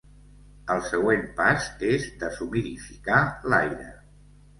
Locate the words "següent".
0.85-1.27